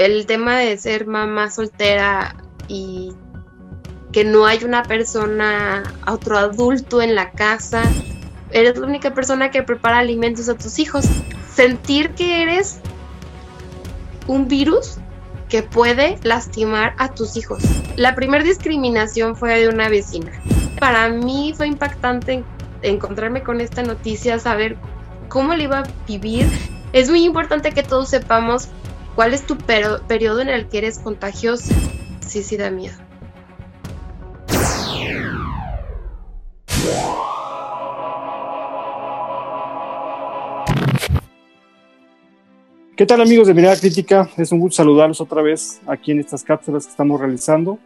[0.00, 2.34] el tema de ser mamá soltera
[2.68, 3.12] y
[4.12, 7.82] que no hay una persona, otro adulto en la casa,
[8.50, 11.04] eres la única persona que prepara alimentos a tus hijos.
[11.54, 12.80] Sentir que eres
[14.26, 14.96] un virus
[15.50, 17.62] que puede lastimar a tus hijos.
[17.96, 20.32] La primera discriminación fue de una vecina.
[20.78, 22.42] Para mí fue impactante
[22.80, 24.78] encontrarme con esta noticia, saber
[25.28, 26.46] cómo le iba a vivir.
[26.94, 28.70] Es muy importante que todos sepamos
[29.20, 31.74] cuál es tu periodo en el que eres contagioso.
[32.26, 32.96] Sí, sí da miedo.
[42.96, 44.30] ¿Qué tal amigos de Mirada Crítica?
[44.38, 47.78] Es un gusto saludarlos otra vez aquí en estas cápsulas que estamos realizando.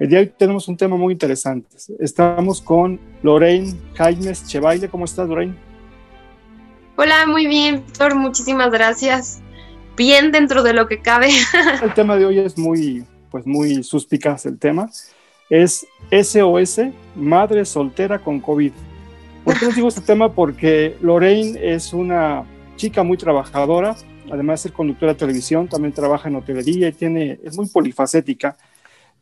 [0.00, 1.68] El día de hoy tenemos un tema muy interesante.
[2.00, 4.88] Estamos con Lorraine Jaimes Chevaile.
[4.88, 5.54] ¿Cómo estás, Lorraine?
[6.96, 8.16] Hola, muy bien, Víctor.
[8.16, 9.40] Muchísimas gracias.
[10.00, 11.28] Bien dentro de lo que cabe.
[11.82, 14.88] el tema de hoy es muy, pues muy suspicaz el tema.
[15.50, 16.80] Es SOS,
[17.14, 18.72] madre soltera con COVID.
[19.44, 20.32] ¿Por qué les digo este tema?
[20.32, 22.44] Porque Lorraine es una
[22.76, 23.94] chica muy trabajadora,
[24.32, 28.56] además de ser conductora de televisión, también trabaja en hotelería y tiene, es muy polifacética.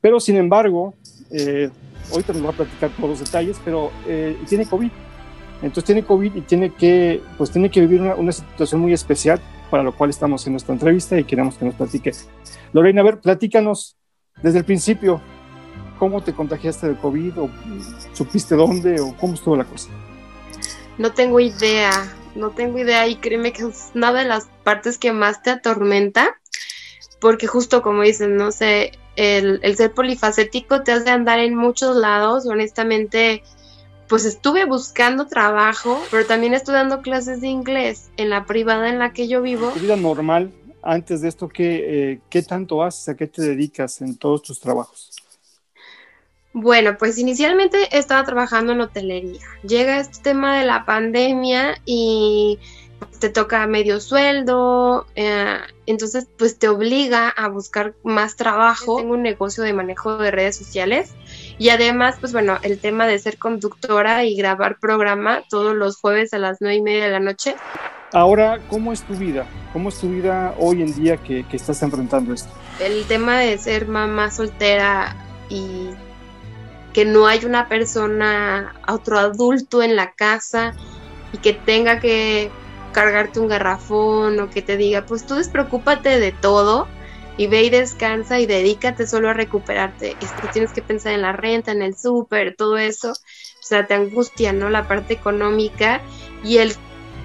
[0.01, 0.95] Pero sin embargo,
[1.33, 1.71] eh,
[2.13, 4.91] ahorita nos va a platicar todos los detalles, pero eh, tiene COVID.
[5.61, 9.41] Entonces tiene COVID y tiene que, pues tiene que vivir una, situación muy especial,
[9.71, 12.13] para lo cual estamos en nuestra entrevista y queremos que nos platique.
[12.73, 13.97] Lorena, a ver, platícanos
[14.43, 15.21] desde el principio,
[15.99, 17.51] ¿cómo te contagiaste de COVID o
[18.13, 19.91] supiste dónde o cómo estuvo la cosa?
[20.97, 21.91] No tengo idea
[22.39, 26.41] no tengo idea y créeme que es una de las partes que más te atormenta,
[27.21, 32.47] porque justo como dicen, no sé, el, ser polifacético te hace andar en muchos lados,
[32.47, 33.43] honestamente,
[34.09, 38.99] pues estuve buscando trabajo, pero también estoy dando clases de inglés en la privada en
[38.99, 39.71] la que yo vivo.
[39.71, 40.51] ¿Tu vida normal
[40.83, 44.61] antes de esto qué, eh, qué tanto haces, a qué te dedicas en todos tus
[44.61, 45.13] trabajos?
[46.53, 49.41] Bueno, pues inicialmente estaba trabajando en hotelería.
[49.63, 52.59] Llega este tema de la pandemia y
[53.21, 58.97] te toca medio sueldo, eh, entonces pues te obliga a buscar más trabajo.
[58.97, 61.13] Tengo un negocio de manejo de redes sociales
[61.59, 66.33] y además pues bueno, el tema de ser conductora y grabar programa todos los jueves
[66.33, 67.57] a las nueve y media de la noche.
[68.13, 69.47] Ahora, ¿cómo es tu vida?
[69.73, 72.49] ¿Cómo es tu vida hoy en día que, que estás enfrentando esto?
[72.81, 75.15] El tema de ser mamá soltera
[75.51, 75.91] y
[76.95, 80.75] que no hay una persona, otro adulto en la casa
[81.33, 82.51] y que tenga que
[82.93, 86.89] cargarte un garrafón o que te diga, pues tú despreocúpate de todo
[87.39, 90.17] y ve y descansa y dedícate solo a recuperarte.
[90.21, 93.13] Esto tienes que pensar en la renta, en el súper, todo eso.
[93.13, 94.69] O sea, te angustia, ¿no?
[94.69, 96.03] La parte económica
[96.43, 96.73] y el,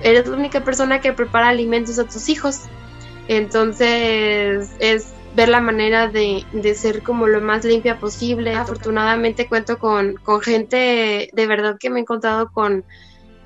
[0.03, 2.62] eres la única persona que prepara alimentos a tus hijos.
[3.28, 8.53] Entonces es ver la manera de, ser como lo más limpia posible.
[8.53, 12.85] Afortunadamente cuento con, con gente de verdad que me he encontrado con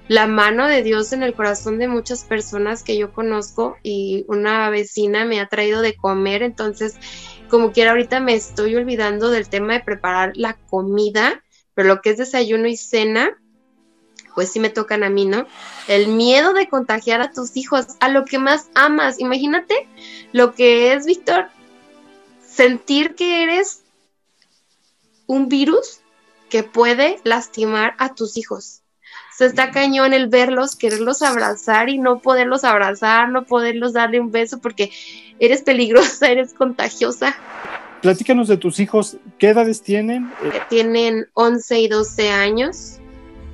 [0.08, 4.70] la mano de Dios en el corazón de muchas personas que yo conozco y una
[4.70, 6.96] vecina me ha traído de comer, entonces
[7.50, 12.12] como quiera ahorita me estoy olvidando del tema de preparar la comida, pero lo que
[12.12, 13.38] es desayuno y cena,
[14.36, 15.48] pues sí me tocan a mí, ¿no?
[15.88, 19.20] El miedo de contagiar a tus hijos, a lo que más amas.
[19.20, 19.88] Imagínate
[20.32, 21.48] lo que es, Víctor,
[22.46, 23.84] sentir que eres
[25.26, 26.02] un virus
[26.50, 28.82] que puede lastimar a tus hijos.
[29.40, 34.60] Está cañón el verlos, quererlos abrazar y no poderlos abrazar, no poderlos darle un beso
[34.60, 34.92] porque
[35.40, 37.36] eres peligrosa, eres contagiosa.
[38.02, 40.32] Platícanos de tus hijos, ¿qué edades tienen?
[40.70, 43.00] Tienen 11 y 12 años.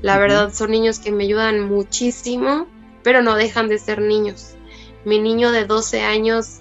[0.02, 2.68] La verdad son niños que me ayudan muchísimo,
[3.04, 4.56] pero no dejan de ser niños.
[5.06, 6.60] Mi niño de 12 años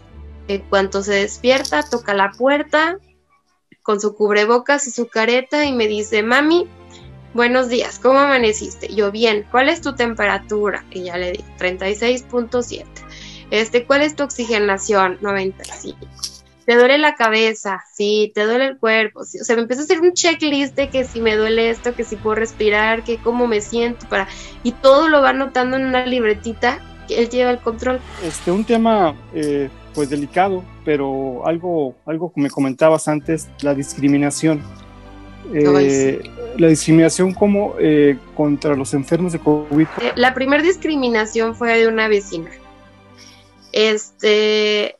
[0.48, 2.98] en cuanto se despierta, toca la puerta
[3.82, 6.68] con su cubrebocas y su careta y me dice, mami,
[7.34, 8.94] buenos días, ¿cómo amaneciste?
[8.94, 10.84] Yo bien, ¿cuál es tu temperatura?
[10.90, 12.84] Y ya le di, 36.7.
[13.50, 15.18] Este, ¿cuál es tu oxigenación?
[15.20, 15.98] 95.
[16.64, 17.82] ¿Te duele la cabeza?
[17.92, 19.20] Sí, ¿te duele el cuerpo?
[19.20, 22.04] O sea, me empieza a hacer un checklist de que si me duele esto, que
[22.04, 24.28] si puedo respirar, que cómo me siento, para...
[24.62, 26.78] Y todo lo va anotando en una libretita
[27.08, 28.00] que él lleva el control.
[28.24, 34.62] Este, un tema eh, pues delicado, pero algo, algo que me comentabas antes, la discriminación.
[35.52, 36.22] Eh,
[36.58, 39.86] la discriminación como eh, contra los enfermos de COVID.
[40.00, 42.50] Eh, la primera discriminación fue de una vecina.
[43.72, 44.98] Este,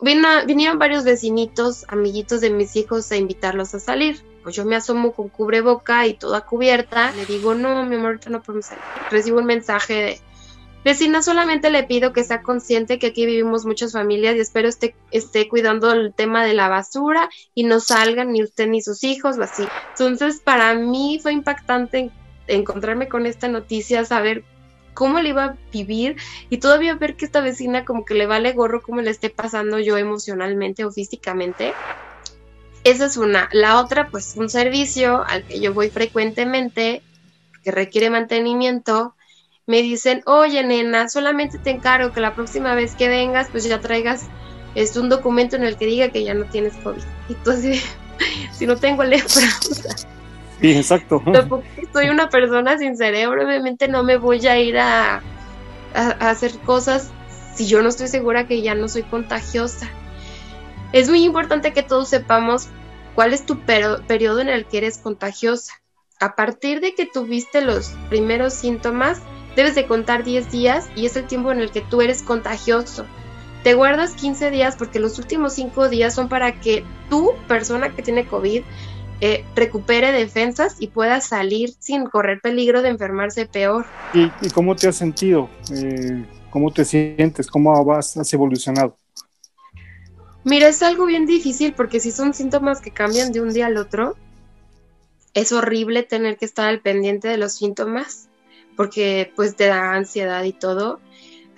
[0.00, 4.22] vino, vinieron varios vecinitos, amiguitos de mis hijos a invitarlos a salir.
[4.42, 7.12] Pues yo me asomo con cubreboca y toda cubierta.
[7.12, 8.82] Le digo, no, mi amor, no podemos salir.
[9.10, 10.20] Recibo un mensaje de
[10.86, 14.94] Vecina, solamente le pido que sea consciente que aquí vivimos muchas familias y espero esté,
[15.10, 19.36] esté cuidando el tema de la basura y no salgan ni usted ni sus hijos
[19.36, 19.66] o así.
[19.98, 22.12] Entonces, para mí fue impactante
[22.46, 24.44] encontrarme con esta noticia, saber
[24.94, 26.18] cómo le iba a vivir
[26.50, 29.80] y todavía ver que esta vecina como que le vale gorro cómo le esté pasando
[29.80, 31.72] yo emocionalmente o físicamente.
[32.84, 33.48] Esa es una.
[33.50, 37.02] La otra, pues un servicio al que yo voy frecuentemente,
[37.64, 39.15] que requiere mantenimiento,
[39.66, 43.80] me dicen, oye nena, solamente te encargo que la próxima vez que vengas, pues ya
[43.80, 44.26] traigas
[44.74, 47.02] es un documento en el que diga que ya no tienes COVID.
[47.28, 47.84] Entonces,
[48.52, 49.26] si no tengo lepra,
[50.60, 51.22] Sí, exacto.
[51.92, 55.22] Soy una persona sin cerebro, obviamente no me voy a ir a,
[55.94, 57.10] a, hacer cosas
[57.54, 59.88] si yo no estoy segura que ya no soy contagiosa.
[60.92, 62.68] Es muy importante que todos sepamos
[63.14, 65.74] cuál es tu periodo en el que eres contagiosa.
[66.20, 69.20] A partir de que tuviste los primeros síntomas,
[69.56, 73.06] debes de contar 10 días y es el tiempo en el que tú eres contagioso.
[73.64, 78.02] Te guardas 15 días porque los últimos 5 días son para que tu persona que
[78.02, 78.62] tiene COVID
[79.22, 83.86] eh, recupere defensas y pueda salir sin correr peligro de enfermarse peor.
[84.12, 85.48] ¿Y, cómo te has sentido?
[85.72, 87.48] Eh, ¿Cómo te sientes?
[87.48, 88.96] ¿Cómo vas, has evolucionado?
[90.44, 93.78] Mira, es algo bien difícil porque si son síntomas que cambian de un día al
[93.78, 94.16] otro,
[95.34, 98.28] es horrible tener que estar al pendiente de los síntomas
[98.76, 101.00] porque pues te da ansiedad y todo.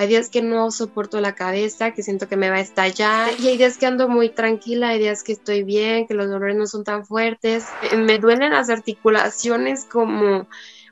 [0.00, 3.30] Hay días que no soporto la cabeza, que siento que me va a estallar.
[3.40, 6.56] Y hay días que ando muy tranquila, hay días que estoy bien, que los dolores
[6.56, 7.64] no son tan fuertes.
[7.90, 10.46] Eh, me duelen las articulaciones como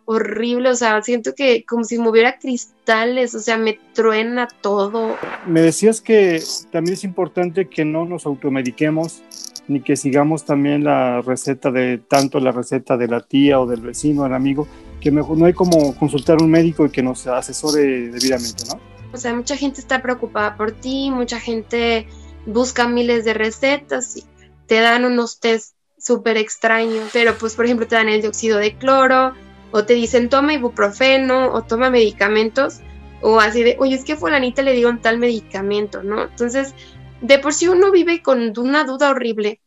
[0.06, 5.16] horrible, o sea, siento que como si moviera cristales, o sea, me truena todo.
[5.46, 9.22] Me decías que también es importante que no nos automediquemos,
[9.68, 13.80] ni que sigamos también la receta de tanto la receta de la tía o del
[13.80, 14.66] vecino, del amigo,
[15.06, 18.80] que mejor no hay como consultar a un médico y que nos asesore debidamente, ¿no?
[19.12, 22.08] O sea, mucha gente está preocupada por ti, mucha gente
[22.44, 24.24] busca miles de recetas y
[24.66, 28.76] te dan unos test súper extraños, pero pues por ejemplo te dan el dióxido de
[28.76, 29.32] cloro
[29.70, 32.80] o te dicen toma ibuprofeno o toma medicamentos
[33.22, 36.24] o así de, oye, es que fulanita le dieron tal medicamento, ¿no?
[36.24, 36.74] Entonces,
[37.20, 39.60] de por sí uno vive con una duda horrible,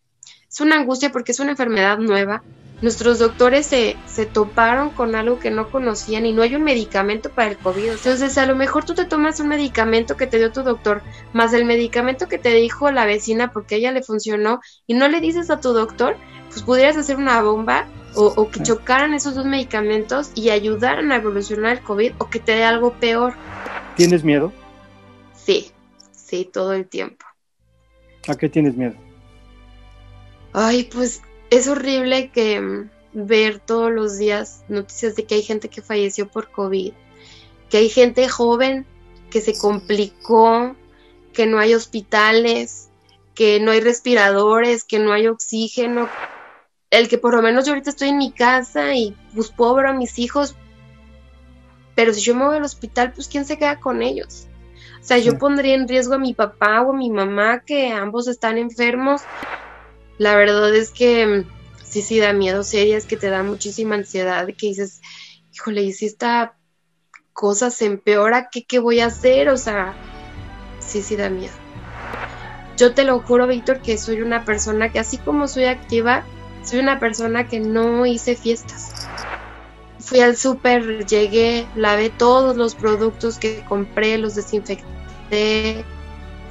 [0.50, 2.44] es una angustia porque es una enfermedad nueva,
[2.82, 7.30] nuestros doctores se, se, toparon con algo que no conocían y no hay un medicamento
[7.30, 7.92] para el COVID.
[7.92, 11.02] Entonces, a lo mejor tú te tomas un medicamento que te dio tu doctor,
[11.34, 15.08] más el medicamento que te dijo la vecina porque a ella le funcionó y no
[15.08, 16.16] le dices a tu doctor,
[16.48, 21.18] pues pudieras hacer una bomba o, o que chocaran esos dos medicamentos y ayudaran a
[21.18, 23.34] evolucionar el COVID o que te dé algo peor.
[23.96, 24.54] ¿Tienes miedo?
[25.36, 25.72] Sí,
[26.12, 27.26] sí, todo el tiempo.
[28.28, 28.94] ¿A qué tienes miedo?
[30.54, 35.70] Ay, pues es horrible que mm, ver todos los días noticias de que hay gente
[35.70, 36.94] que falleció por COVID,
[37.70, 38.86] que hay gente joven
[39.30, 40.76] que se complicó,
[41.34, 42.90] que no hay hospitales,
[43.36, 46.10] que no hay respiradores, que no hay oxígeno.
[46.90, 49.86] El que por lo menos yo ahorita estoy en mi casa y pues puedo ver
[49.86, 50.56] a mis hijos,
[51.96, 54.48] pero si yo me voy al hospital, pues ¿quién se queda con ellos?
[55.00, 58.28] O sea, yo pondría en riesgo a mi papá o a mi mamá, que ambos
[58.28, 59.22] están enfermos,
[60.20, 61.46] la verdad es que mm,
[61.84, 65.02] sí, sí da miedo, es que te da muchísima ansiedad, que dices,
[65.54, 66.56] híjole, y si esta
[67.34, 69.50] cosa se empeora, ¿qué, ¿qué voy a hacer?
[69.50, 69.96] O sea,
[70.80, 71.54] sí, sí da miedo.
[72.78, 76.26] Yo te lo juro, Víctor, que soy una persona que así como soy activa,
[76.64, 79.10] soy una persona que no hice fiestas.
[80.00, 85.86] Fui al súper, llegué, lavé todos los productos que compré, los desinfecté.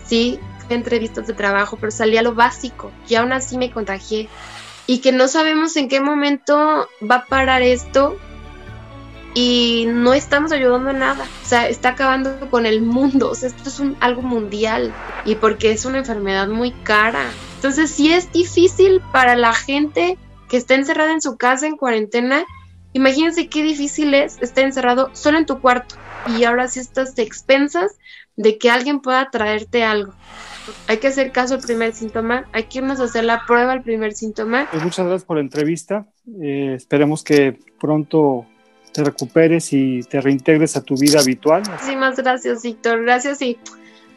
[0.07, 0.41] Sí,
[0.75, 4.29] entrevistas de trabajo, pero salía lo básico y aún así me contagié.
[4.87, 8.17] Y que no sabemos en qué momento va a parar esto
[9.35, 11.25] y no estamos ayudando a nada.
[11.45, 13.31] O sea, está acabando con el mundo.
[13.31, 14.93] O sea, esto es algo mundial
[15.25, 17.27] y porque es una enfermedad muy cara.
[17.57, 20.17] Entonces, si es difícil para la gente
[20.49, 22.45] que está encerrada en su casa en cuarentena,
[22.93, 25.97] imagínense qué difícil es estar encerrado solo en tu cuarto
[26.37, 27.93] y ahora sí estás expensas
[28.37, 30.15] de que alguien pueda traerte algo
[30.87, 33.83] hay que hacer caso al primer síntoma, hay que irnos a hacer la prueba al
[33.83, 34.69] primer síntoma.
[34.71, 36.07] Pues muchas gracias por la entrevista.
[36.43, 38.47] Eh, esperemos que pronto
[38.93, 41.63] te recuperes y te reintegres a tu vida habitual.
[41.71, 43.03] Muchísimas gracias, Víctor.
[43.03, 43.59] Gracias y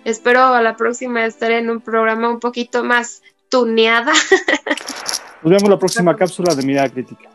[0.06, 4.14] espero a la próxima estar en un programa un poquito más tuneada.
[5.44, 7.30] Nos vemos la próxima cápsula de Mirada Crítica.